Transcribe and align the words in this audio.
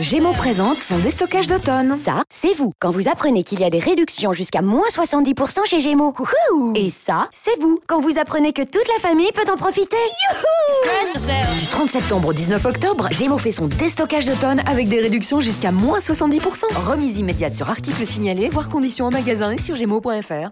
Gémeaux 0.00 0.32
présente 0.32 0.78
son 0.78 0.98
déstockage 0.98 1.46
d'automne. 1.46 1.96
Ça, 1.96 2.22
c'est 2.28 2.52
vous. 2.54 2.72
Quand 2.80 2.90
vous 2.90 3.08
apprenez 3.08 3.44
qu'il 3.44 3.60
y 3.60 3.64
a 3.64 3.70
des 3.70 3.78
réductions 3.78 4.34
jusqu'à 4.34 4.60
moins 4.60 4.86
70% 4.90 5.64
chez 5.64 5.80
Gémeaux. 5.80 6.12
Wouhou 6.52 6.72
Et 6.74 6.90
ça, 6.90 7.28
c'est 7.32 7.58
vous. 7.60 7.78
Quand 7.88 8.00
vous 8.00 8.18
apprenez 8.18 8.52
que 8.52 8.60
toute 8.60 8.86
la 8.88 9.08
famille 9.08 9.30
peut 9.32 9.50
en 9.50 9.56
profiter. 9.56 9.96
Youhou 9.96 11.58
Du 11.58 11.66
30 11.66 11.88
septembre 11.88 12.28
au 12.28 12.32
19 12.34 12.64
octobre, 12.66 13.08
Gémeaux 13.10 13.38
fait 13.38 13.50
son 13.50 13.68
déstockage 13.68 14.26
d'automne 14.26 14.60
avec 14.66 14.88
des 14.88 15.00
réductions 15.00 15.40
jusqu'à 15.40 15.72
moins 15.72 15.98
70%. 15.98 16.64
Remise 16.74 17.18
immédiate 17.18 17.54
sur 17.54 17.70
articles 17.70 18.06
signalés, 18.06 18.50
voire 18.50 18.68
conditions 18.68 19.06
en 19.06 19.10
magasin 19.10 19.52
et 19.52 19.58
sur 19.58 19.76
gémeaux.fr. 19.76 20.50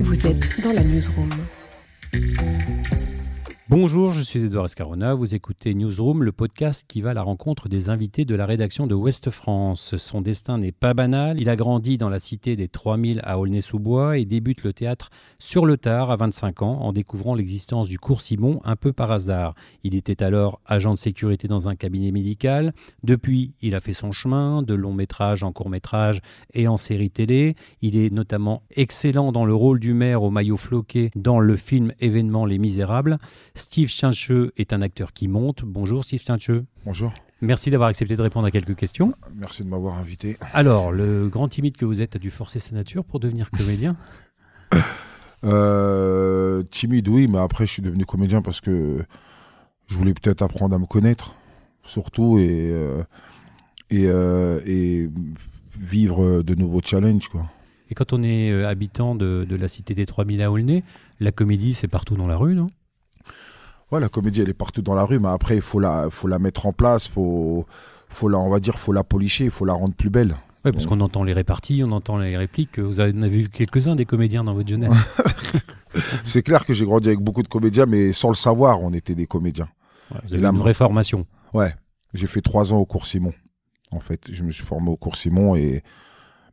Vous 0.00 0.26
êtes 0.26 0.60
dans 0.62 0.72
la 0.72 0.84
newsroom. 0.84 1.30
Bonjour, 3.74 4.12
je 4.12 4.20
suis 4.20 4.38
Edouard 4.38 4.66
Escarona. 4.66 5.14
Vous 5.14 5.34
écoutez 5.34 5.72
Newsroom, 5.72 6.24
le 6.24 6.32
podcast 6.32 6.84
qui 6.86 7.00
va 7.00 7.12
à 7.12 7.14
la 7.14 7.22
rencontre 7.22 7.70
des 7.70 7.88
invités 7.88 8.26
de 8.26 8.34
la 8.34 8.44
rédaction 8.44 8.86
de 8.86 8.94
Ouest 8.94 9.30
France. 9.30 9.96
Son 9.96 10.20
destin 10.20 10.58
n'est 10.58 10.72
pas 10.72 10.92
banal. 10.92 11.40
Il 11.40 11.48
a 11.48 11.56
grandi 11.56 11.96
dans 11.96 12.10
la 12.10 12.18
cité 12.18 12.54
des 12.54 12.68
3000 12.68 13.22
à 13.24 13.38
Aulnay-sous-Bois 13.38 14.18
et 14.18 14.26
débute 14.26 14.62
le 14.62 14.74
théâtre 14.74 15.08
sur 15.38 15.64
le 15.64 15.78
tard 15.78 16.10
à 16.10 16.16
25 16.16 16.60
ans 16.60 16.80
en 16.82 16.92
découvrant 16.92 17.34
l'existence 17.34 17.88
du 17.88 17.98
cours 17.98 18.20
Simon 18.20 18.60
un 18.62 18.76
peu 18.76 18.92
par 18.92 19.10
hasard. 19.10 19.54
Il 19.84 19.94
était 19.94 20.22
alors 20.22 20.60
agent 20.66 20.92
de 20.92 20.98
sécurité 20.98 21.48
dans 21.48 21.66
un 21.70 21.74
cabinet 21.74 22.10
médical. 22.10 22.74
Depuis, 23.04 23.54
il 23.62 23.74
a 23.74 23.80
fait 23.80 23.94
son 23.94 24.12
chemin 24.12 24.62
de 24.62 24.74
long 24.74 24.92
métrage 24.92 25.44
en 25.44 25.52
court 25.52 25.70
métrage 25.70 26.20
et 26.52 26.68
en 26.68 26.76
série 26.76 27.10
télé. 27.10 27.56
Il 27.80 27.96
est 27.96 28.12
notamment 28.12 28.64
excellent 28.76 29.32
dans 29.32 29.46
le 29.46 29.54
rôle 29.54 29.80
du 29.80 29.94
maire 29.94 30.24
au 30.24 30.30
maillot 30.30 30.58
floqué 30.58 31.10
dans 31.16 31.40
le 31.40 31.56
film 31.56 31.94
événement 32.00 32.44
Les 32.44 32.58
Misérables. 32.58 33.18
Steve 33.62 33.88
Chincheux 33.88 34.52
est 34.56 34.72
un 34.72 34.82
acteur 34.82 35.12
qui 35.12 35.28
monte. 35.28 35.62
Bonjour 35.64 36.04
Steve 36.04 36.20
Chincheux. 36.20 36.64
Bonjour. 36.84 37.14
Merci 37.40 37.70
d'avoir 37.70 37.88
accepté 37.88 38.16
de 38.16 38.22
répondre 38.22 38.46
à 38.46 38.50
quelques 38.50 38.74
questions. 38.74 39.14
Merci 39.36 39.62
de 39.62 39.68
m'avoir 39.68 39.98
invité. 39.98 40.36
Alors, 40.52 40.90
le 40.90 41.28
grand 41.28 41.48
timide 41.48 41.76
que 41.76 41.84
vous 41.84 42.02
êtes 42.02 42.16
a 42.16 42.18
dû 42.18 42.30
forcer 42.30 42.58
sa 42.58 42.74
nature 42.74 43.04
pour 43.04 43.20
devenir 43.20 43.50
comédien 43.50 43.96
euh, 45.44 46.62
Timide, 46.64 47.08
oui, 47.08 47.28
mais 47.28 47.38
après, 47.38 47.64
je 47.66 47.72
suis 47.72 47.82
devenu 47.82 48.04
comédien 48.04 48.42
parce 48.42 48.60
que 48.60 48.98
je 49.86 49.96
voulais 49.96 50.14
peut-être 50.14 50.42
apprendre 50.42 50.74
à 50.74 50.78
me 50.78 50.86
connaître, 50.86 51.36
surtout, 51.84 52.38
et, 52.38 52.70
euh, 52.72 53.02
et, 53.90 54.06
euh, 54.08 54.60
et, 54.66 55.08
vivre 55.78 56.42
de 56.42 56.54
nouveaux 56.54 56.80
challenges, 56.84 57.28
quoi. 57.28 57.44
Et 57.90 57.94
quand 57.94 58.12
on 58.12 58.22
est 58.22 58.64
habitant 58.64 59.14
de, 59.14 59.46
de 59.48 59.56
la 59.56 59.68
cité 59.68 59.94
des 59.94 60.06
3000 60.06 60.42
à 60.42 60.50
Aulnay, 60.50 60.82
la 61.20 61.30
comédie, 61.30 61.74
c'est 61.74 61.88
partout 61.88 62.16
dans 62.16 62.26
la 62.26 62.36
rue, 62.36 62.54
non? 62.54 62.68
Ouais, 63.92 64.00
la 64.00 64.08
comédie, 64.08 64.40
elle 64.40 64.48
est 64.48 64.54
partout 64.54 64.80
dans 64.80 64.94
la 64.94 65.04
rue, 65.04 65.18
mais 65.18 65.28
après, 65.28 65.54
il 65.54 65.60
faut 65.60 65.78
la, 65.78 66.08
faut 66.10 66.26
la 66.26 66.38
mettre 66.38 66.64
en 66.64 66.72
place, 66.72 67.06
faut, 67.06 67.66
faut 68.08 68.28
la, 68.30 68.38
on 68.38 68.48
va 68.48 68.58
dire, 68.58 68.78
faut 68.78 68.92
la 68.92 69.04
policher, 69.04 69.44
il 69.44 69.50
faut 69.50 69.66
la 69.66 69.74
rendre 69.74 69.94
plus 69.94 70.08
belle. 70.08 70.34
Oui, 70.64 70.72
parce 70.72 70.86
qu'on 70.86 71.00
entend 71.00 71.24
les 71.24 71.34
réparties, 71.34 71.82
on 71.84 71.92
entend 71.92 72.16
les 72.16 72.36
répliques. 72.36 72.78
Vous 72.78 73.00
en 73.00 73.02
avez 73.02 73.28
vu 73.28 73.48
quelques-uns 73.50 73.94
des 73.94 74.06
comédiens 74.06 74.44
dans 74.44 74.54
votre 74.54 74.68
jeunesse. 74.68 74.96
c'est 76.24 76.42
clair 76.42 76.64
que 76.64 76.72
j'ai 76.72 76.86
grandi 76.86 77.08
avec 77.08 77.20
beaucoup 77.20 77.42
de 77.42 77.48
comédiens, 77.48 77.84
mais 77.84 78.12
sans 78.12 78.28
le 78.28 78.34
savoir, 78.34 78.80
on 78.80 78.94
était 78.94 79.14
des 79.14 79.26
comédiens. 79.26 79.68
Ouais, 80.10 80.20
vous 80.24 80.34
avez 80.34 80.46
une 80.46 80.56
vraie 80.56 80.72
formation. 80.72 81.26
Ouais, 81.52 81.74
j'ai 82.14 82.26
fait 82.26 82.40
trois 82.40 82.72
ans 82.72 82.78
au 82.78 82.86
cours 82.86 83.04
Simon. 83.04 83.34
En 83.90 84.00
fait, 84.00 84.22
je 84.32 84.42
me 84.42 84.52
suis 84.52 84.64
formé 84.64 84.88
au 84.88 84.96
cours 84.96 85.16
Simon 85.16 85.54
et 85.54 85.82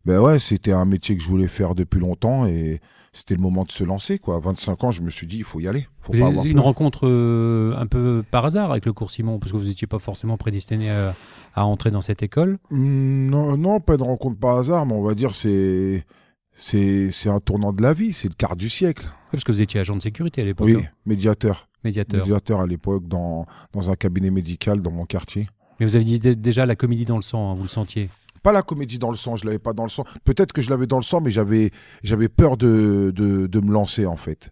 ben 0.06 0.20
ouais, 0.22 0.40
c'était 0.40 0.72
un 0.72 0.86
métier 0.86 1.16
que 1.18 1.24
je 1.24 1.28
voulais 1.28 1.48
faire 1.48 1.76
depuis 1.76 2.00
longtemps 2.00 2.46
et 2.46 2.80
c'était 3.12 3.36
le 3.36 3.42
moment 3.42 3.66
de 3.66 3.72
se 3.72 3.84
lancer. 3.84 4.20
Quoi. 4.20 4.36
À 4.36 4.40
25 4.40 4.84
ans, 4.84 4.92
je 4.92 5.02
me 5.02 5.10
suis 5.10 5.28
dit, 5.28 5.38
il 5.38 5.44
faut 5.44 5.60
y 5.60 5.68
aller. 5.68 5.88
Faut 6.00 6.14
vous 6.14 6.20
pas 6.20 6.26
avez 6.26 6.34
avoir 6.34 6.46
une 6.46 6.56
peur. 6.56 6.64
rencontre 6.64 7.08
euh, 7.08 7.76
un 7.78 7.88
peu 7.88 8.24
par 8.30 8.46
hasard 8.46 8.72
avec 8.72 8.86
le 8.86 8.94
cours 8.94 9.12
Simon, 9.12 9.40
parce 9.40 9.52
que 9.52 9.58
vous 9.58 9.66
n'étiez 9.66 9.88
pas 9.88 10.00
forcément 10.00 10.38
prédestiné 10.38 10.90
à, 10.92 11.16
à, 11.56 11.66
entrer 11.66 11.92
dans 11.92 12.02
cette 12.02 12.24
école? 12.24 12.58
Mmh, 12.72 13.30
non, 13.30 13.58
non, 13.58 13.80
pas 13.80 13.98
de 13.98 14.04
rencontre 14.04 14.40
par 14.40 14.58
hasard, 14.58 14.86
mais 14.86 14.94
on 14.94 15.04
va 15.04 15.16
dire 15.16 15.36
c'est 15.36 16.06
c'est 16.54 17.30
un 17.30 17.40
tournant 17.40 17.72
de 17.72 17.82
la 17.82 17.94
vie, 17.94 18.12
c'est 18.12 18.28
le 18.28 18.34
quart 18.34 18.58
du 18.58 18.70
siècle. 18.70 19.08
Parce 19.32 19.44
que 19.44 19.52
vous 19.52 19.62
étiez 19.62 19.80
agent 19.80 19.96
de 19.96 20.02
sécurité 20.02 20.42
à 20.42 20.46
l'époque. 20.46 20.68
Oui, 20.68 20.76
hein 20.76 20.90
médiateur. 21.06 21.70
Médiateur. 21.84 22.20
Médiateur 22.20 22.60
à 22.60 22.68
l'époque 22.68 23.08
dans, 23.08 23.46
dans 23.72 23.90
un 23.90 23.96
cabinet 23.96 24.30
médical 24.30 24.82
dans 24.82 24.92
mon 24.92 25.06
quartier. 25.06 25.48
Mais 25.80 25.86
vous 25.86 25.96
aviez 25.96 26.20
déjà 26.20 26.66
la 26.66 26.76
comédie 26.76 27.06
dans 27.06 27.16
le 27.16 27.22
sang, 27.22 27.52
hein, 27.52 27.54
vous 27.54 27.64
le 27.64 27.70
sentiez 27.70 28.10
pas 28.40 28.52
la 28.52 28.62
comédie 28.62 29.00
dans 29.00 29.12
le 29.12 29.18
sang, 29.18 29.36
je 29.36 29.46
l'avais 29.46 29.60
pas 29.60 29.74
dans 29.74 29.84
le 29.84 29.90
sang. 29.90 30.04
Peut-être 30.24 30.54
que 30.54 30.62
je 30.62 30.70
l'avais 30.70 30.88
dans 30.88 30.98
le 30.98 31.04
sang, 31.04 31.22
mais 31.22 31.32
j'avais 31.32 31.72
j'avais 32.04 32.30
peur 32.30 32.58
de, 32.58 33.12
de, 33.16 33.48
de, 33.48 33.60
me 33.60 33.72
lancer 33.72 34.06
en 34.06 34.18
fait. 34.18 34.52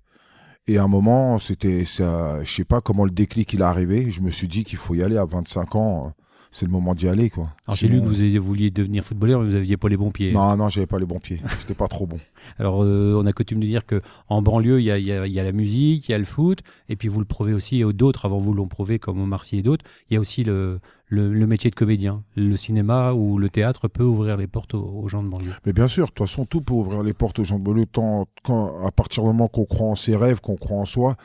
Et 0.67 0.77
à 0.77 0.83
un 0.83 0.87
moment, 0.87 1.39
c'était 1.39 1.85
ça, 1.85 2.43
je 2.43 2.51
sais 2.51 2.65
pas 2.65 2.81
comment 2.81 3.05
le 3.05 3.11
déclic 3.11 3.53
il 3.53 3.61
est 3.61 3.63
arrivé. 3.63 4.11
Je 4.11 4.21
me 4.21 4.31
suis 4.31 4.47
dit 4.47 4.63
qu'il 4.65 4.77
faut 4.77 4.95
y 4.95 5.01
aller 5.01 5.17
à 5.17 5.25
25 5.25 5.75
ans. 5.75 6.13
C'est 6.57 6.65
le 6.65 6.71
moment 6.71 6.95
d'y 6.95 7.07
aller 7.07 7.29
quoi. 7.29 7.53
Alors 7.67 7.77
j'ai 7.77 7.87
lu 7.87 8.01
que 8.01 8.05
vous 8.07 8.47
vouliez 8.47 8.71
devenir 8.71 9.03
footballeur, 9.03 9.41
mais 9.41 9.47
vous 9.47 9.55
aviez 9.55 9.77
pas 9.77 9.89
les 9.89 9.97
bons 9.97 10.09
pieds. 10.09 10.31
Non 10.31 10.57
non, 10.57 10.69
j'avais 10.69 10.87
pas 10.87 10.97
les 10.97 11.05
bons 11.05 11.19
pieds. 11.19 11.39
J'étais 11.59 11.75
pas 11.75 11.87
trop 11.87 12.07
bon. 12.07 12.19
Alors 12.57 12.83
euh, 12.83 13.13
on 13.15 13.27
a 13.27 13.31
coutume 13.31 13.59
de 13.59 13.67
dire 13.67 13.85
que 13.85 14.01
en 14.27 14.41
banlieue 14.41 14.79
il 14.79 14.85
y 14.85 14.89
a, 14.89 14.97
y, 14.97 15.11
a, 15.11 15.27
y 15.27 15.39
a, 15.39 15.43
la 15.43 15.51
musique, 15.51 16.09
il 16.09 16.13
y 16.13 16.15
a 16.15 16.17
le 16.17 16.23
foot, 16.23 16.63
et 16.89 16.95
puis 16.95 17.09
vous 17.09 17.19
le 17.19 17.27
prouvez 17.27 17.53
aussi, 17.53 17.81
et 17.81 17.93
d'autres 17.93 18.25
avant 18.25 18.39
vous 18.39 18.55
l'ont 18.55 18.67
prouvé 18.67 18.97
comme 18.97 19.21
Omar 19.21 19.45
Sy 19.45 19.57
et 19.57 19.61
d'autres. 19.61 19.85
Il 20.09 20.15
y 20.15 20.17
a 20.17 20.19
aussi 20.19 20.43
le, 20.43 20.79
le, 21.09 21.31
le, 21.31 21.45
métier 21.45 21.69
de 21.69 21.75
comédien. 21.75 22.23
Le 22.35 22.55
cinéma 22.55 23.13
ou 23.13 23.37
le 23.37 23.49
théâtre 23.49 23.87
peut 23.87 24.03
ouvrir 24.03 24.35
les 24.35 24.47
portes 24.47 24.73
aux, 24.73 24.83
aux 24.83 25.07
gens 25.07 25.21
de 25.21 25.29
banlieue. 25.29 25.53
Mais 25.63 25.73
bien 25.73 25.87
sûr, 25.87 26.07
de 26.07 26.11
toute 26.11 26.27
façon, 26.27 26.45
tout 26.45 26.61
peut 26.61 26.73
ouvrir 26.73 27.03
les 27.03 27.13
portes 27.13 27.37
aux 27.37 27.43
gens 27.43 27.59
de 27.59 27.63
banlieue. 27.63 27.85
Tant, 27.85 28.25
quand, 28.43 28.83
à 28.83 28.89
partir 28.89 29.21
du 29.21 29.27
moment 29.27 29.47
qu'on 29.47 29.65
croit 29.65 29.89
en 29.89 29.95
ses 29.95 30.15
rêves, 30.15 30.41
qu'on 30.41 30.55
croit 30.55 30.77
en 30.77 30.85
soi, 30.85 31.17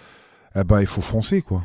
eh 0.55 0.65
ben, 0.65 0.83
il 0.83 0.87
faut 0.87 1.01
foncer, 1.01 1.41
quoi. 1.41 1.63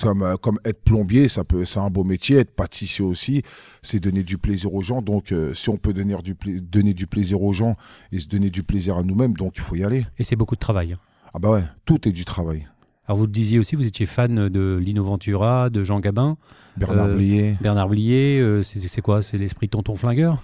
Comme, 0.00 0.36
comme, 0.40 0.58
être 0.64 0.82
plombier, 0.82 1.28
ça 1.28 1.44
peut, 1.44 1.64
c'est 1.64 1.80
un 1.80 1.90
beau 1.90 2.04
métier. 2.04 2.38
Être 2.38 2.54
pâtissier 2.54 3.04
aussi, 3.04 3.42
c'est 3.82 4.00
donner 4.00 4.22
du 4.22 4.38
plaisir 4.38 4.74
aux 4.74 4.80
gens. 4.80 5.02
Donc, 5.02 5.32
euh, 5.32 5.54
si 5.54 5.70
on 5.70 5.76
peut 5.76 5.92
donner 5.92 6.14
du, 6.22 6.34
donner 6.60 6.94
du 6.94 7.06
plaisir 7.06 7.42
aux 7.42 7.52
gens 7.52 7.74
et 8.12 8.18
se 8.18 8.28
donner 8.28 8.50
du 8.50 8.62
plaisir 8.62 8.96
à 8.96 9.02
nous-mêmes, 9.02 9.34
donc 9.34 9.54
il 9.56 9.62
faut 9.62 9.74
y 9.74 9.84
aller. 9.84 10.06
Et 10.18 10.24
c'est 10.24 10.36
beaucoup 10.36 10.54
de 10.54 10.60
travail. 10.60 10.92
Hein. 10.92 10.98
Ah 11.34 11.38
bah 11.38 11.50
ouais, 11.50 11.64
tout 11.84 12.08
est 12.08 12.12
du 12.12 12.24
travail. 12.24 12.68
Alors 13.06 13.18
vous 13.18 13.26
le 13.26 13.32
disiez 13.32 13.58
aussi, 13.58 13.74
vous 13.74 13.86
étiez 13.86 14.06
fan 14.06 14.48
de 14.48 14.76
Lino 14.76 15.02
Ventura, 15.02 15.70
de 15.70 15.82
Jean 15.82 16.00
Gabin. 16.00 16.36
Bernard 16.76 17.06
euh, 17.06 17.16
Blier. 17.16 17.56
Bernard 17.60 17.88
Blier, 17.88 18.38
euh, 18.38 18.62
c'est 18.62 19.00
quoi? 19.00 19.22
C'est 19.22 19.38
l'esprit 19.38 19.68
tonton 19.68 19.96
flingueur? 19.96 20.42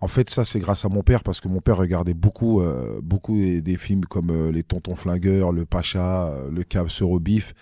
En 0.00 0.08
fait, 0.08 0.28
ça, 0.28 0.44
c'est 0.44 0.60
grâce 0.60 0.84
à 0.84 0.88
mon 0.88 1.02
père, 1.02 1.22
parce 1.22 1.40
que 1.40 1.48
mon 1.48 1.60
père 1.60 1.78
regardait 1.78 2.14
beaucoup, 2.14 2.60
euh, 2.60 3.00
beaucoup 3.02 3.34
des, 3.34 3.62
des 3.62 3.76
films 3.78 4.04
comme 4.04 4.30
euh, 4.30 4.52
Les 4.52 4.62
Tontons 4.62 4.94
Flingueurs, 4.94 5.52
Le 5.52 5.64
Pacha, 5.64 6.28
euh, 6.28 6.50
Le 6.50 6.62
Cave 6.64 6.88
sur 6.88 7.10
au 7.10 7.18
bif. 7.18 7.54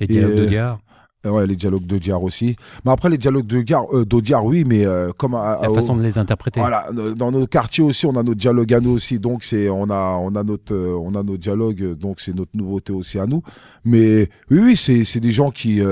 Les 0.00 0.06
dialogues 0.06 0.36
de 0.36 0.44
Diard. 0.46 0.78
Ouais, 1.22 1.46
les 1.46 1.56
dialogues 1.56 1.86
de 1.86 1.98
Diard 1.98 2.22
aussi. 2.22 2.56
Mais 2.84 2.92
après, 2.92 3.10
les 3.10 3.18
dialogues 3.18 3.46
de 3.46 3.60
Diard, 3.60 3.84
euh, 3.92 4.42
oui, 4.42 4.64
mais 4.66 4.86
euh, 4.86 5.10
comme 5.12 5.34
à, 5.34 5.58
la 5.60 5.68
façon 5.68 5.94
de 5.94 6.02
les 6.02 6.16
interpréter. 6.16 6.60
Voilà, 6.60 6.88
dans 7.14 7.30
nos 7.30 7.46
quartiers 7.46 7.84
aussi, 7.84 8.06
on 8.06 8.16
a 8.16 8.22
nos 8.22 8.34
dialogues 8.34 8.72
à 8.72 8.80
nous 8.80 8.92
aussi, 8.92 9.20
donc 9.20 9.44
c'est 9.44 9.68
on 9.68 9.90
a 9.90 10.16
on 10.18 10.34
a 10.34 10.42
notre 10.42 10.74
euh, 10.74 10.98
on 10.98 11.14
a 11.14 11.22
nos 11.22 11.36
dialogues, 11.36 11.94
donc 11.98 12.20
c'est 12.20 12.34
notre 12.34 12.52
nouveauté 12.54 12.94
aussi 12.94 13.18
à 13.18 13.26
nous. 13.26 13.42
Mais 13.84 14.28
oui, 14.50 14.60
oui, 14.60 14.76
c'est 14.76 15.04
c'est 15.04 15.20
des 15.20 15.30
gens 15.30 15.50
qui 15.50 15.82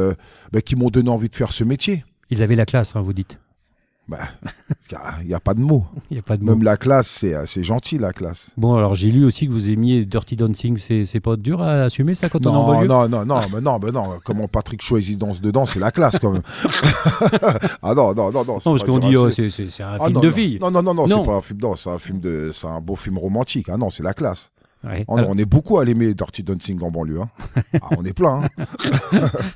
bah, 0.51 0.63
qui 0.63 0.77
m'ont 0.77 0.89
donné 0.89 1.11
envie 1.11 1.29
de 1.29 1.37
faire 1.37 1.53
ce 1.53 1.63
métier. 1.63 2.05
Ils 2.31 2.43
avaient 2.43 2.57
la 2.57 2.67
classe, 2.67 2.97
hein, 2.97 3.03
vous 3.03 3.13
dites. 3.13 3.39
Bah, 4.09 4.21
il 5.21 5.27
n'y 5.27 5.35
a, 5.35 5.37
a, 5.37 5.41
pas 5.41 5.53
de 5.53 5.61
mots. 5.61 5.85
Il 6.11 6.17
y 6.17 6.21
a 6.21 6.23
pas 6.23 6.39
de 6.39 6.43
Même 6.43 6.59
mots. 6.59 6.65
la 6.65 6.79
classe, 6.79 7.25
c'est 7.45 7.63
gentil, 7.63 7.99
la 7.99 8.15
classe. 8.15 8.53
Bon, 8.57 8.75
alors 8.75 8.95
j'ai 8.95 9.11
lu 9.11 9.27
aussi 9.27 9.47
que 9.47 9.53
vous 9.53 9.69
aimiez 9.69 10.07
Dirty 10.07 10.35
Dancing. 10.35 10.79
C'est 10.79 11.21
pas 11.21 11.37
dur 11.37 11.61
à 11.61 11.83
assumer 11.83 12.15
ça 12.15 12.31
quand 12.31 12.41
non, 12.41 12.53
on 12.53 12.73
est 12.73 12.91
en 12.91 13.07
Non, 13.07 13.09
non, 13.09 13.27
non, 13.27 13.41
mais 13.53 13.61
non, 13.61 13.79
mais 13.83 13.93
non. 13.93 14.19
Comment 14.25 14.49
Patrick 14.49 14.81
Choisy 14.81 15.19
danse 15.19 15.43
dedans, 15.43 15.67
c'est 15.67 15.79
la 15.79 15.91
classe 15.91 16.19
quand 16.19 16.31
même. 16.31 16.43
ah 17.83 17.95
non, 17.95 18.15
non, 18.15 18.33
non, 18.33 18.45
non. 18.45 18.59
Non, 18.65 18.73
parce 18.73 18.85
qu'on 18.85 18.99
dit, 18.99 19.15
oh, 19.17 19.29
c'est 19.31 19.47
un 19.83 19.99
ah, 20.01 20.05
film 20.05 20.15
non, 20.15 20.21
de 20.21 20.27
non. 20.29 20.33
filles. 20.33 20.59
Non, 20.59 20.71
non, 20.71 20.83
non, 20.83 20.95
non, 20.95 21.07
c'est 21.07 21.23
pas 21.23 21.37
un 21.37 21.43
film, 21.43 21.61
non, 21.61 21.77
c'est 21.77 21.91
un 21.91 21.99
film 21.99 22.21
de, 22.21 22.51
c'est 22.53 22.67
un 22.67 22.81
beau 22.81 22.97
film 22.97 23.19
romantique. 23.19 23.67
Ah 23.69 23.77
non, 23.77 23.91
c'est 23.91 24.03
la 24.03 24.15
classe. 24.15 24.51
Ouais. 24.85 25.05
Non, 25.09 25.17
alors, 25.17 25.31
on 25.31 25.37
est 25.37 25.45
beaucoup 25.45 25.79
à 25.79 25.85
l'aimer 25.85 26.15
Dirty 26.15 26.45
Dancing 26.45 26.81
en 26.83 26.91
banlieue. 26.91 27.21
Hein. 27.21 27.29
Ah, 27.83 27.89
on 27.99 28.05
est 28.05 28.15
plein. 28.15 28.45
Hein. 28.45 28.67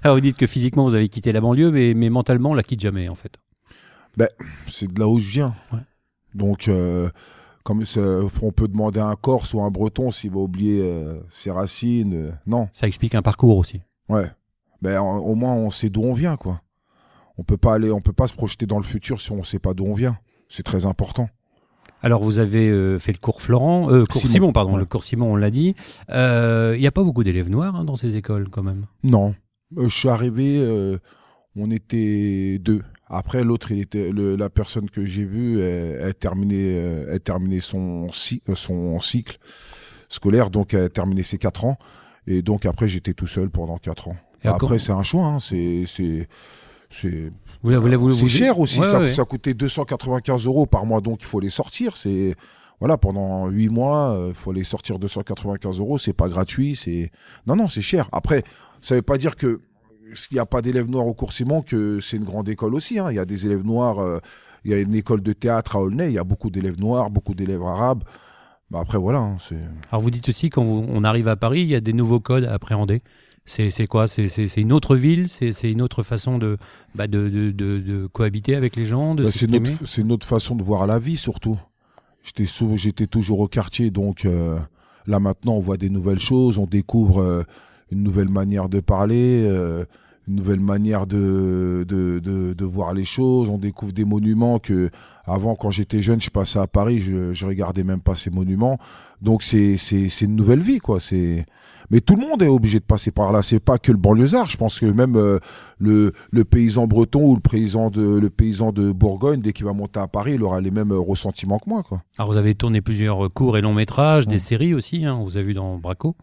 alors, 0.03 0.17
vous 0.17 0.21
dites 0.21 0.37
que 0.37 0.47
physiquement 0.47 0.85
vous 0.85 0.95
avez 0.95 1.09
quitté 1.09 1.33
la 1.33 1.41
banlieue, 1.41 1.71
mais, 1.71 1.95
mais 1.95 2.11
mentalement 2.11 2.51
on 2.51 2.55
la 2.55 2.63
quitte 2.63 2.81
jamais 2.81 3.09
en 3.09 3.15
fait. 3.15 3.39
C'est 4.69 4.93
de 4.93 4.99
là 5.01 5.09
où 5.09 5.19
je 5.19 5.31
viens. 5.31 5.55
Ouais. 5.73 5.79
Donc, 6.35 6.69
euh, 6.69 7.09
comme 7.65 7.83
on 8.43 8.53
peut 8.53 8.69
demander 8.69 9.01
à 9.01 9.07
un 9.07 9.15
Corse 9.17 9.55
ou 9.55 9.61
à 9.61 9.65
un 9.65 9.71
Breton 9.71 10.11
s'il 10.11 10.31
va 10.31 10.39
oublier 10.39 10.81
euh, 10.83 11.21
ses 11.31 11.51
racines. 11.51 12.15
euh, 12.15 12.31
non, 12.47 12.69
Ça 12.73 12.87
explique 12.87 13.15
un 13.15 13.23
parcours 13.23 13.59
aussi. 13.59 13.81
ouais. 14.09 14.27
Ben, 14.81 14.99
en- 15.01 15.19
au 15.19 15.37
moins, 15.37 15.55
on 15.55 15.71
sait 15.71 15.91
d'où 15.91 16.03
on 16.03 16.13
vient, 16.13 16.37
quoi. 16.37 16.61
On 17.39 17.45
peut 17.45 17.57
pas 17.57 17.75
aller, 17.75 17.93
on 17.93 18.01
peut 18.01 18.13
pas 18.13 18.27
se 18.27 18.35
projeter 18.35 18.67
dans 18.67 18.79
le 18.79 18.83
futur 18.83 19.21
si 19.21 19.31
on 19.31 19.45
sait 19.45 19.61
pas 19.61 19.75
d'où 19.75 19.85
on 19.85 19.95
vient. 19.95 20.19
C'est 20.49 20.65
très 20.65 20.87
important. 20.87 21.29
Alors 22.03 22.25
vous 22.25 22.39
avez 22.39 22.99
fait 22.99 23.13
le 23.13 23.19
cours 23.19 23.41
Florent, 23.41 23.93
euh, 23.93 24.05
cours 24.07 24.21
Simon, 24.23 24.33
Simon, 24.33 24.53
pardon, 24.53 24.73
ouais. 24.73 24.81
le 24.81 24.87
cours 24.87 25.05
Simon, 25.05 25.33
on 25.35 25.37
l'a 25.37 25.53
dit. 25.53 25.77
Il 26.09 26.77
n'y 26.81 26.87
a 26.87 26.91
pas 26.93 27.05
beaucoup 27.05 27.23
d'élèves 27.23 27.49
noirs 27.49 27.77
hein, 27.77 27.85
dans 27.85 27.95
ces 27.95 28.17
écoles 28.17 28.49
quand 28.51 28.65
même. 28.65 28.87
Non, 29.05 29.37
je 29.77 29.87
suis 29.89 30.09
arrivé, 30.09 30.99
on 31.55 31.71
était 31.71 32.59
deux. 32.59 32.83
Après, 33.13 33.45
l'autre, 33.45 33.71
il 33.71 33.81
était 33.81 34.11
le- 34.11 34.37
la 34.37 34.49
personne 34.51 34.89
que 34.91 35.05
j'ai 35.05 35.25
vue, 35.25 35.61
elle, 35.61 35.99
elle 36.03 36.15
terminait, 36.15 36.79
euh, 36.81 37.07
elle 37.13 37.21
terminait 37.21 37.61
son, 37.61 38.07
euh, 38.49 38.55
son 38.55 39.01
cycle 39.01 39.39
scolaire, 40.09 40.51
donc 40.51 40.75
elle 40.75 40.85
a 40.85 40.89
terminé 40.89 41.23
ses 41.23 41.39
quatre 41.39 41.65
ans. 41.65 41.77
Et 42.27 42.43
donc 42.43 42.67
après, 42.67 42.89
j'étais 42.89 43.13
tout 43.15 43.27
seul 43.27 43.51
pendant 43.51 43.77
quatre 43.79 44.09
ans. 44.09 44.17
Et 44.45 44.49
Après, 44.49 44.67
encore- 44.67 44.81
c'est 44.81 44.93
un 44.93 45.03
choix. 45.03 45.27
hein, 45.27 45.39
c'est, 45.41 45.85
c'est, 45.87 46.29
c'est 46.91 47.33
cher 48.29 48.59
aussi. 48.59 48.81
Ouais, 48.81 48.87
ça, 48.87 48.99
ouais. 49.01 49.13
ça 49.13 49.25
coûtait 49.25 49.55
295 49.55 50.47
euros 50.47 50.67
par 50.67 50.85
mois, 50.87 51.01
donc 51.01 51.19
il 51.21 51.27
faut 51.27 51.41
les 51.41 51.51
sortir. 51.51 51.97
C'est 51.97 52.35
voilà, 52.81 52.99
pendant 52.99 53.47
8 53.49 53.69
mois, 53.69 54.21
il 54.29 54.35
faut 54.35 54.53
les 54.53 54.65
sortir 54.65 54.99
295 54.99 55.79
euros. 55.79 55.99
C'est 55.99 56.13
pas 56.13 56.29
gratuit. 56.29 56.75
C'est 56.75 57.11
non, 57.47 57.55
non, 57.57 57.69
c'est 57.69 57.81
cher. 57.83 58.09
Après, 58.11 58.43
ça 58.81 58.97
veut 58.97 59.03
pas 59.03 59.19
dire 59.19 59.37
que 59.37 59.61
s'il 60.15 60.35
n'y 60.37 60.41
a 60.41 60.47
pas 60.47 60.63
d'élèves 60.63 60.89
noirs 60.91 61.07
au 61.07 61.15
cours 61.15 61.33
Simon, 61.33 61.63
que 61.63 62.01
c'est 62.01 62.17
une 62.17 62.25
grande 62.25 62.49
école 62.49 62.75
aussi. 62.75 62.99
hein. 62.99 63.11
Il 63.11 63.15
y 63.17 63.19
a 63.21 63.25
des 63.25 63.47
élèves 63.47 63.65
noirs. 63.65 63.99
euh, 63.99 64.19
il 64.65 64.71
y 64.71 64.75
a 64.75 64.79
une 64.79 64.95
école 64.95 65.23
de 65.23 65.33
théâtre 65.33 65.75
à 65.77 65.81
Aulnay. 65.81 66.09
Il 66.09 66.15
y 66.15 66.19
a 66.19 66.25
beaucoup 66.25 66.49
d'élèves 66.51 66.79
noirs, 66.79 67.11
beaucoup 67.11 67.35
d'élèves 67.35 67.63
arabes. 67.63 68.05
Bah 68.71 68.79
après, 68.81 68.97
voilà. 68.99 69.19
hein, 69.19 69.37
Alors 69.91 70.01
vous 70.03 70.11
dites 70.11 70.29
aussi, 70.29 70.49
quand 70.51 70.63
vous- 70.63 70.87
on 70.89 71.03
arrive 71.05 71.29
à 71.29 71.37
Paris, 71.37 71.61
il 71.63 71.67
y 71.69 71.75
a 71.75 71.81
des 71.81 71.93
nouveaux 71.93 72.21
codes 72.21 72.45
à 72.45 72.55
appréhender. 72.55 73.03
C'est 73.45 73.87
quoi? 73.89 74.07
C'est 74.07 74.29
une 74.57 74.73
autre 74.73 74.95
ville? 74.95 75.29
C'est 75.29 75.71
une 75.71 75.83
autre 75.83 76.05
façon 76.05 76.39
de, 76.39 76.59
bah, 76.95 77.09
de, 77.09 77.29
de, 77.29 77.51
de- 77.51 77.81
de 77.81 78.07
cohabiter 78.07 78.55
avec 78.55 78.77
les 78.77 78.85
gens 78.85 79.17
Bah, 79.17 79.25
c'est 79.33 79.51
notre, 79.51 80.01
notre 80.05 80.27
façon 80.27 80.55
de 80.55 80.63
voir 80.63 80.87
la 80.87 80.99
vie 81.01 81.17
surtout. 81.17 81.59
J'étais 82.23 83.07
toujours 83.09 83.41
au 83.41 83.49
quartier, 83.49 83.91
donc 83.91 84.25
euh, 84.25 84.59
là 85.07 85.19
maintenant 85.19 85.55
on 85.55 85.61
voit 85.61 85.77
des 85.77 85.91
nouvelles 85.91 86.21
choses, 86.21 86.57
on 86.59 86.67
découvre 86.67 87.21
euh, 87.21 87.43
une 87.93 88.03
nouvelle 88.03 88.31
manière 88.31 88.69
de 88.69 88.81
parler, 88.81 89.45
euh, 89.47 89.85
une 90.29 90.37
nouvelle 90.37 90.61
manière 90.61 91.07
de, 91.07 91.85
de, 91.87 92.21
de, 92.21 92.53
de 92.53 92.65
voir 92.65 92.95
les 92.95 93.05
choses, 93.05 93.49
on 93.49 93.59
découvre 93.59 93.93
des 93.93 94.05
monuments 94.05 94.59
que 94.59 94.89
avant 95.25 95.55
quand 95.57 95.71
j'étais 95.71 96.01
jeune 96.01 96.21
je 96.21 96.31
passais 96.31 96.59
à 96.61 96.67
Paris, 96.67 97.01
je, 97.01 97.33
je 97.33 97.47
regardais 97.47 97.83
même 97.83 98.01
pas 98.01 98.15
ces 98.15 98.31
monuments. 98.31 98.79
Donc 99.21 99.43
c'est 99.43 99.77
c'est 99.77 100.09
c'est 100.09 100.25
une 100.27 100.37
nouvelle 100.37 100.61
vie 100.61 100.79
quoi. 100.79 101.01
C'est 101.01 101.45
mais 101.91 102.01
tout 102.01 102.15
le 102.15 102.23
monde 102.23 102.43
est 102.43 102.49
obligé 102.49 102.79
de 102.79 102.85
passer 102.85 103.11
par 103.11 103.33
là. 103.33 103.43
C'est 103.43 103.61
pas 103.61 103.79
que 103.79 103.93
le 103.93 103.99
banlieusard. 103.99 104.49
Je 104.49 104.57
pense 104.57 104.79
que 104.81 104.87
même 104.87 105.17
euh, 105.17 105.39
le, 105.79 106.13
le 106.31 106.45
paysan 106.45 106.87
breton 106.87 107.25
ou 107.27 107.35
le 107.35 107.41
paysan 107.41 107.91
de 107.91 108.19
le 108.19 108.31
paysan 108.31 108.73
de 108.73 108.93
Bourgogne, 108.93 109.43
dès 109.43 109.53
qu'il 109.53 109.67
va 109.67 109.73
monter 109.73 110.01
à 110.01 110.07
Paris, 110.07 110.35
il 110.37 110.43
aura 110.43 110.61
les 110.61 110.71
mêmes 110.71 110.93
euh, 110.93 110.99
ressentiments 110.99 111.59
que 111.59 111.69
moi 111.69 111.83
quoi. 111.83 112.03
Alors 112.17 112.31
vous 112.31 112.39
avez 112.39 112.55
tourné 112.55 112.81
plusieurs 112.81 113.33
courts 113.33 113.59
et 113.59 113.61
longs 113.61 113.75
métrages, 113.75 114.27
des 114.29 114.39
séries 114.39 114.73
aussi, 114.73 115.05
hein, 115.05 115.19
vous 115.21 115.37
a 115.37 115.43
vu 115.43 115.53
dans 115.53 115.79
Braco. 115.79 116.15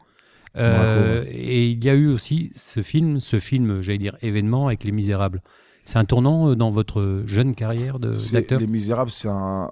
Euh, 0.59 1.25
Et 1.29 1.69
il 1.69 1.83
y 1.83 1.89
a 1.89 1.93
eu 1.95 2.07
aussi 2.07 2.51
ce 2.55 2.81
film, 2.81 3.19
ce 3.19 3.39
film, 3.39 3.81
j'allais 3.81 3.97
dire 3.97 4.17
événement 4.21 4.67
avec 4.67 4.83
Les 4.83 4.91
Misérables. 4.91 5.41
C'est 5.83 5.97
un 5.97 6.05
tournant 6.05 6.49
euh, 6.49 6.55
dans 6.55 6.69
votre 6.69 7.23
jeune 7.25 7.55
carrière 7.55 7.99
d'acteur? 7.99 8.59
Les 8.59 8.67
Misérables, 8.67 9.11
c'est 9.11 9.29
un, 9.29 9.71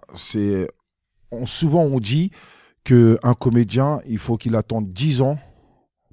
on, 1.32 1.46
souvent 1.46 1.84
on 1.84 2.00
dit 2.00 2.32
que 2.84 3.20
un 3.24 3.34
comédien, 3.34 4.00
il 4.08 4.18
faut 4.18 4.38
qu'il 4.38 4.56
attende 4.56 4.92
10 4.92 5.22
ans 5.22 5.38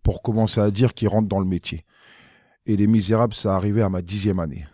pour 0.03 0.23
commencer 0.23 0.61
à 0.61 0.71
dire 0.71 0.93
qu'il 0.93 1.09
rentre 1.09 1.29
dans 1.29 1.39
le 1.39 1.47
métier. 1.47 1.85
Et 2.67 2.77
Les 2.77 2.87
Misérables, 2.87 3.35
ça 3.35 3.55
arrivé 3.55 3.83
à 3.83 3.89
ma 3.89 4.03
dixième 4.03 4.39
année. 4.41 4.65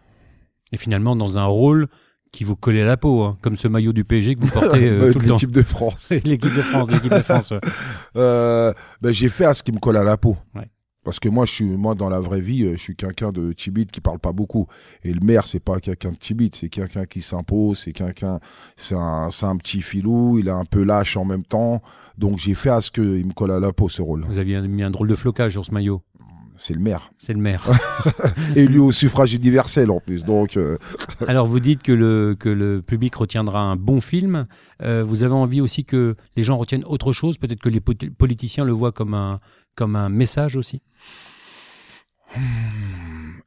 Et 0.73 0.77
finalement 0.77 1.17
dans 1.17 1.39
un 1.39 1.45
rôle 1.47 1.89
qui 2.33 2.45
vous 2.45 2.57
collait 2.57 2.83
à 2.83 2.87
la 2.87 2.97
peau, 2.97 3.23
hein, 3.23 3.37
comme 3.43 3.57
ce 3.57 3.69
maillot 3.69 3.93
du 3.93 4.05
PSG 4.05 4.37
que 4.37 4.41
vous 4.41 4.51
portez 4.53 4.89
euh, 4.89 5.13
tout 5.13 5.19
le 5.19 5.27
temps. 5.29 5.35
L'équipe 5.35 5.51
de 5.51 5.63
France. 5.63 6.11
L'équipe 6.25 6.55
de 6.55 6.63
France, 6.63 6.91
l'équipe 6.91 7.13
de 7.13 7.23
France. 7.23 7.51
ouais. 7.51 7.61
Euh, 8.17 8.73
ben, 9.01 9.13
j'ai 9.13 9.29
fait 9.29 9.45
à 9.45 9.55
ce 9.55 9.63
qui 9.63 9.71
me 9.71 9.79
colle 9.79 9.97
à 9.97 10.03
la 10.03 10.17
peau. 10.17 10.37
Ouais. 10.55 10.69
Parce 11.05 11.19
que 11.19 11.29
moi, 11.29 11.47
je 11.47 11.53
suis, 11.53 11.65
moi, 11.65 11.95
dans 11.95 12.11
la 12.11 12.21
vraie 12.21 12.41
vie, 12.41 12.65
euh, 12.65 12.73
je 12.73 12.81
suis 12.81 12.97
quelqu'un 12.97 13.31
de 13.31 13.53
timide 13.53 13.91
qui 13.91 14.01
parle 14.01 14.19
pas 14.19 14.33
beaucoup. 14.33 14.67
Et 15.03 15.13
le 15.13 15.21
maire, 15.21 15.47
c'est 15.47 15.61
pas 15.61 15.81
quelqu'un 15.81 16.11
de 16.11 16.17
timide, 16.17 16.55
c'est 16.55 16.69
quelqu'un 16.69 17.07
qui 17.07 17.23
s'impose, 17.23 17.79
c'est 17.79 17.93
quelqu'un, 17.93 18.39
c'est 18.77 18.97
un, 18.97 19.29
un 19.43 19.57
petit 19.57 19.81
filou, 19.81 20.39
il 20.39 20.49
est 20.49 20.53
un 20.53 20.65
peu 20.65 20.83
lâche 20.83 21.17
en 21.17 21.25
même 21.25 21.43
temps. 21.45 21.83
Donc, 22.19 22.39
j'ai 22.39 22.55
fait 22.55 22.71
à 22.71 22.81
ce 22.81 22.91
qu'il 22.91 23.27
me 23.27 23.33
colle 23.33 23.53
à 23.53 23.61
la 23.61 23.73
peau, 23.73 23.89
ce 23.89 24.03
rôle. 24.03 24.25
Vous 24.27 24.39
aviez 24.39 24.61
mis 24.61 24.83
un 24.83 24.91
drôle 24.91 25.09
de 25.09 25.15
flocage 25.15 25.53
sur 25.53 25.65
ce 25.65 25.73
maillot. 25.73 26.03
C'est 26.61 26.75
le 26.75 26.81
maire. 26.81 27.11
C'est 27.17 27.33
le 27.33 27.41
maire. 27.41 27.67
Élu 28.55 28.81
au 28.81 28.93
suffrage 28.93 29.33
universel, 29.33 29.91
en 29.91 29.99
plus. 29.99 30.27
Donc, 30.27 30.59
euh, 30.59 30.77
Alors 31.27 31.47
vous 31.47 31.59
dites 31.59 31.83
que 31.83 31.91
le, 31.91 32.37
que 32.39 32.51
le 32.51 32.83
public 32.83 33.15
retiendra 33.15 33.61
un 33.61 33.77
bon 33.77 34.03
film. 34.03 34.47
Euh, 34.83 35.03
vous 35.03 35.23
avez 35.23 35.33
envie 35.33 35.63
aussi 35.63 35.87
que 35.87 36.17
les 36.37 36.43
gens 36.43 36.59
retiennent 36.59 36.85
autre 36.85 37.15
chose? 37.15 37.39
Peut-être 37.39 37.63
que 37.63 37.71
les 37.71 37.81
politiciens 37.81 38.67
le 38.67 38.73
voient 38.73 38.93
comme 38.93 39.15
un, 39.15 39.41
comme 39.75 39.97
un 39.97 40.11
message 40.11 40.57
aussi? 40.57 40.83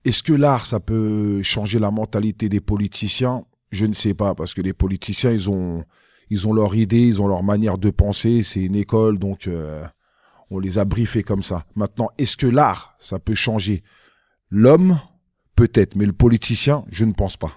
Est-ce 0.03 0.23
que 0.23 0.33
l'art, 0.33 0.65
ça 0.65 0.79
peut 0.79 1.43
changer 1.43 1.77
la 1.77 1.91
mentalité 1.91 2.49
des 2.49 2.61
politiciens? 2.61 3.43
Je 3.69 3.85
ne 3.85 3.93
sais 3.93 4.15
pas, 4.15 4.33
parce 4.33 4.55
que 4.55 4.61
les 4.61 4.73
politiciens, 4.73 5.31
ils 5.31 5.51
ont, 5.51 5.83
ils 6.31 6.47
ont 6.47 6.53
leur 6.53 6.73
idée, 6.73 7.01
ils 7.01 7.21
ont 7.21 7.27
leur 7.27 7.43
manière 7.43 7.77
de 7.77 7.91
penser. 7.91 8.41
C'est 8.41 8.63
une 8.63 8.75
école, 8.75 9.19
donc 9.19 9.47
euh, 9.47 9.83
on 10.53 10.59
les 10.59 10.77
a 10.77 10.85
briefés 10.85 11.23
comme 11.23 11.43
ça. 11.43 11.65
Maintenant, 11.75 12.09
est-ce 12.17 12.37
que 12.37 12.47
l'art, 12.47 12.95
ça 12.99 13.19
peut 13.19 13.35
changer 13.35 13.83
L'homme, 14.49 14.99
peut-être, 15.55 15.95
mais 15.95 16.05
le 16.05 16.13
politicien, 16.13 16.83
je 16.89 17.05
ne 17.05 17.11
pense 17.13 17.37
pas. 17.37 17.51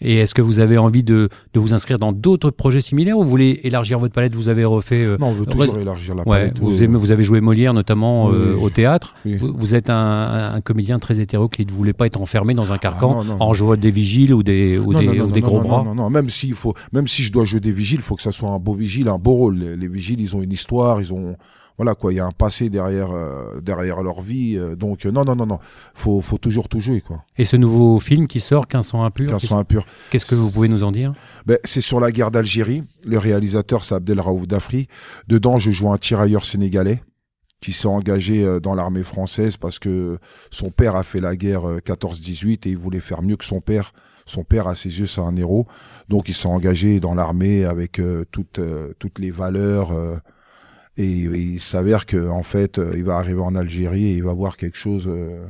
Et 0.00 0.16
est-ce 0.16 0.34
que 0.34 0.42
vous 0.42 0.58
avez 0.58 0.76
envie 0.76 1.04
de, 1.04 1.28
de 1.52 1.60
vous 1.60 1.72
inscrire 1.72 2.00
dans 2.00 2.12
d'autres 2.12 2.50
projets 2.50 2.80
similaires 2.80 3.16
ou 3.16 3.22
vous 3.22 3.30
voulez 3.30 3.60
élargir 3.62 4.00
votre 4.00 4.12
palette? 4.12 4.34
Vous 4.34 4.48
avez 4.48 4.64
refait. 4.64 5.04
euh, 5.04 5.16
Non, 5.18 5.28
on 5.28 5.32
veut 5.32 5.46
toujours 5.46 5.78
élargir 5.78 6.16
la 6.16 6.22
ouais, 6.26 6.40
palette. 6.40 6.58
vous, 6.58 6.76
oui. 6.76 6.82
aimez- 6.82 6.98
vous 6.98 7.12
avez 7.12 7.22
joué 7.22 7.40
Molière 7.40 7.72
notamment 7.72 8.26
Oui, 8.26 8.34
euh, 8.34 8.56
au 8.56 8.70
théâtre. 8.70 9.14
Oui. 9.24 9.36
Vous, 9.36 9.54
vous 9.56 9.74
êtes 9.76 9.90
un, 9.90 10.52
un 10.52 10.60
comédien 10.60 10.98
très 10.98 11.20
hétéroclite. 11.20 11.70
Vous 11.70 11.76
voulez 11.76 11.92
pas 11.92 12.06
être 12.06 12.20
enfermé 12.20 12.54
dans 12.54 12.72
un 12.72 12.78
carcan 12.78 13.22
non, 13.22 13.24
non, 13.24 13.36
en 13.40 13.54
jouant 13.54 13.76
des 13.76 13.92
vigiles 13.92 14.34
ou 14.34 14.42
des, 14.42 14.78
ou 14.78 14.92
Non, 14.92 14.98
des, 14.98 15.20
ou 15.20 15.28
gros 15.40 15.60
bras. 15.60 15.78
Non, 15.84 15.94
non, 15.94 15.94
non. 15.94 16.10
Même, 16.10 16.28
s'il 16.28 16.54
faut, 16.54 16.74
même 16.92 17.06
si 17.06 17.22
je 17.22 17.30
dois 17.32 17.44
jouer 17.44 17.60
des 17.60 17.70
vigiles, 17.72 18.00
il 18.00 18.04
faut 18.04 18.16
que 18.16 18.22
ça 18.22 18.32
soit 18.32 18.50
un 18.50 18.58
beau 18.58 18.74
vigile, 18.74 19.08
un 19.08 19.18
beau 19.18 19.34
rôle. 19.34 19.58
Les, 19.58 19.76
les 19.76 19.88
vigiles, 19.88 20.20
ils 20.20 20.34
ont 20.34 20.42
une 20.42 20.52
histoire, 20.52 21.00
ils 21.00 21.12
ont. 21.14 21.36
Voilà 21.76 21.94
quoi, 21.96 22.12
il 22.12 22.16
y 22.16 22.20
a 22.20 22.24
un 22.24 22.30
passé 22.30 22.70
derrière, 22.70 23.10
euh, 23.10 23.60
derrière 23.60 24.02
leur 24.02 24.20
vie. 24.20 24.56
euh, 24.56 24.76
donc, 24.76 25.06
euh, 25.06 25.10
non, 25.10 25.24
non, 25.24 25.34
non, 25.34 25.46
non. 25.46 25.58
Faut, 25.94 26.20
faut 26.20 26.38
toujours 26.38 26.68
tout 26.68 26.78
jouer, 26.78 27.00
quoi. 27.00 27.24
Et 27.36 27.44
ce 27.44 27.56
nouveau 27.56 27.98
film 27.98 28.28
qui 28.28 28.38
sort, 28.40 28.62
1500 28.66 29.02
impurs, 29.04 29.26
Qu'un 29.26 29.34
qu'est-ce- 29.38 29.46
sang 29.48 29.58
impur. 29.58 29.84
qu'est-ce 30.10 30.26
que 30.26 30.36
vous 30.36 30.50
pouvez 30.52 30.68
nous 30.68 30.84
en 30.84 30.92
dire? 30.92 31.12
Ben, 31.46 31.58
c'est 31.64 31.80
sur 31.80 31.98
la 31.98 32.12
guerre 32.12 32.30
d'Algérie. 32.30 32.84
Le 33.04 33.18
réalisateur, 33.18 33.82
c'est 33.82 33.96
Abdel 33.96 34.20
Raouf 34.20 34.46
Dafri. 34.46 34.86
Dedans, 35.26 35.58
je 35.58 35.72
joue 35.72 35.90
un 35.92 35.98
tirailleur 35.98 36.44
sénégalais 36.44 37.02
qui 37.60 37.72
s'est 37.72 37.88
engagé 37.88 38.44
euh, 38.44 38.60
dans 38.60 38.74
l'armée 38.76 39.02
française 39.02 39.56
parce 39.56 39.78
que 39.80 40.18
son 40.50 40.70
père 40.70 40.94
a 40.96 41.02
fait 41.02 41.20
la 41.20 41.34
guerre 41.34 41.68
euh, 41.68 41.78
14-18 41.80 42.68
et 42.68 42.70
il 42.70 42.78
voulait 42.78 43.00
faire 43.00 43.20
mieux 43.22 43.36
que 43.36 43.44
son 43.44 43.60
père. 43.60 43.92
Son 44.26 44.44
père, 44.44 44.68
à 44.68 44.74
ses 44.74 45.00
yeux, 45.00 45.06
c'est 45.06 45.20
un 45.20 45.34
héros. 45.36 45.66
Donc, 46.08 46.28
il 46.28 46.34
s'est 46.34 46.46
engagé 46.46 47.00
dans 47.00 47.14
l'armée 47.14 47.64
avec 47.64 47.98
euh, 47.98 48.24
toutes, 48.30 48.58
euh, 48.58 48.92
toutes 48.98 49.18
les 49.18 49.30
valeurs. 49.32 49.90
Euh, 50.98 51.02
et, 51.02 51.24
et 51.24 51.38
il 51.38 51.60
s'avère 51.60 52.06
que 52.06 52.28
en 52.28 52.42
fait, 52.42 52.78
euh, 52.78 52.94
il 52.96 53.04
va 53.04 53.16
arriver 53.16 53.40
en 53.40 53.54
Algérie 53.54 54.06
et 54.06 54.12
il 54.16 54.24
va 54.24 54.32
voir 54.34 54.56
quelque 54.56 54.76
chose 54.78 55.04
euh, 55.08 55.44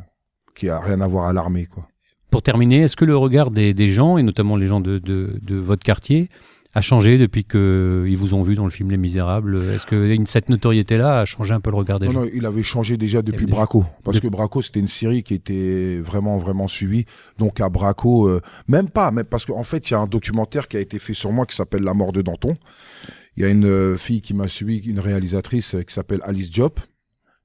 qui 0.54 0.68
a 0.68 0.78
rien 0.80 1.00
à 1.00 1.08
voir 1.08 1.26
à 1.26 1.32
l'armée, 1.32 1.66
quoi. 1.66 1.88
Pour 2.30 2.42
terminer, 2.42 2.80
est-ce 2.82 2.96
que 2.96 3.04
le 3.04 3.16
regard 3.16 3.50
des, 3.52 3.74
des 3.74 3.90
gens, 3.90 4.18
et 4.18 4.22
notamment 4.24 4.56
les 4.56 4.66
gens 4.66 4.80
de, 4.80 4.98
de, 4.98 5.38
de 5.40 5.54
votre 5.56 5.84
quartier, 5.84 6.28
a 6.76 6.80
changé 6.80 7.16
depuis 7.16 7.44
qu'ils 7.44 8.16
vous 8.16 8.34
ont 8.34 8.42
vu 8.42 8.56
dans 8.56 8.64
le 8.64 8.70
film 8.72 8.90
Les 8.90 8.96
Misérables? 8.96 9.62
Est-ce 9.72 9.86
que 9.86 10.18
cette 10.26 10.48
notoriété-là 10.48 11.20
a 11.20 11.24
changé 11.26 11.54
un 11.54 11.60
peu 11.60 11.70
le 11.70 11.76
regard 11.76 12.00
des 12.00 12.06
Non, 12.06 12.12
gens? 12.12 12.20
non, 12.22 12.30
il 12.34 12.44
avait 12.44 12.64
changé 12.64 12.96
déjà 12.96 13.22
depuis 13.22 13.46
déjà- 13.46 13.54
Braco. 13.58 13.84
Parce 14.02 14.16
De- 14.16 14.22
que 14.22 14.26
Braco, 14.26 14.62
c'était 14.62 14.80
une 14.80 14.88
série 14.88 15.22
qui 15.22 15.34
était 15.34 16.00
vraiment, 16.02 16.36
vraiment 16.38 16.66
suivie. 16.66 17.04
Donc 17.38 17.60
à 17.60 17.68
Braco, 17.68 18.26
euh, 18.26 18.40
même 18.66 18.88
pas, 18.90 19.12
même 19.12 19.26
parce 19.26 19.44
qu'en 19.46 19.62
fait, 19.62 19.88
il 19.88 19.92
y 19.92 19.94
a 19.94 20.00
un 20.00 20.08
documentaire 20.08 20.66
qui 20.66 20.76
a 20.76 20.80
été 20.80 20.98
fait 20.98 21.14
sur 21.14 21.30
moi 21.30 21.46
qui 21.46 21.54
s'appelle 21.54 21.84
La 21.84 21.94
mort 21.94 22.10
de 22.10 22.22
Danton. 22.22 22.54
Il 23.36 23.42
y 23.42 23.46
a 23.46 23.50
une 23.50 23.64
euh, 23.66 23.96
fille 23.96 24.20
qui 24.20 24.34
m'a 24.34 24.48
suivi, 24.48 24.88
une 24.88 25.00
réalisatrice 25.00 25.74
euh, 25.74 25.82
qui 25.82 25.92
s'appelle 25.92 26.20
Alice 26.22 26.50
Diop, 26.50 26.80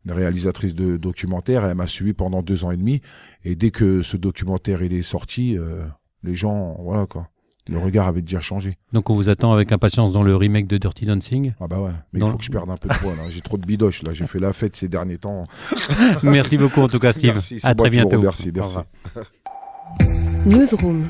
une 0.06 0.12
réalisatrice 0.12 0.74
de 0.76 0.98
documentaire. 0.98 1.66
Elle 1.66 1.76
m'a 1.76 1.88
suivi 1.88 2.14
pendant 2.14 2.42
deux 2.44 2.64
ans 2.64 2.72
et 2.72 2.78
demi. 2.78 3.02
Et 3.44 3.56
dès 3.56 3.72
que 3.72 4.02
ce 4.02 4.18
documentaire 4.18 4.84
il 4.84 4.94
est 4.94 5.02
sorti, 5.02 5.58
euh, 5.58 5.84
les 6.24 6.36
gens, 6.36 6.78
voilà 6.80 7.06
quoi. 7.06 7.30
Le 7.68 7.78
regard 7.78 8.08
avait 8.08 8.24
déjà 8.24 8.40
changé. 8.40 8.80
Donc 8.94 9.12
on 9.12 9.16
vous 9.16 9.30
attend 9.30 9.54
avec 9.54 9.72
impatience 9.72 10.12
dans 10.12 10.24
le 10.24 10.36
remake 10.36 10.66
de 10.66 10.78
Dirty 10.78 11.06
Dancing. 11.06 11.54
Ah 11.60 11.68
bah 11.68 11.80
ouais. 11.80 11.92
Mais 12.14 12.20
Dans- 12.20 12.26
il 12.28 12.32
faut 12.32 12.38
que 12.38 12.44
je 12.44 12.50
perde 12.50 12.68
un 12.70 12.78
peu 12.78 12.90
de 12.90 12.96
poids 12.96 13.16
là. 13.16 13.30
J'ai 13.30 13.42
trop 13.42 13.58
de 13.60 13.66
bidoche 13.66 14.02
là. 14.02 14.12
J'ai 14.14 14.26
fait 14.26 14.40
la 14.40 14.54
fête 14.54 14.76
ces 14.76 14.90
derniers 14.90 15.20
temps. 15.20 15.46
Merci 16.24 16.58
beaucoup 16.58 16.82
en 16.82 16.88
tout 16.88 16.98
cas 16.98 17.14
Steve. 17.14 17.34
Merci, 17.34 17.60
à 17.62 17.76
très 17.76 17.92
bientôt. 17.92 18.20
merci. 18.20 18.50
revoir. 18.50 18.86
Newsroom. 20.46 21.10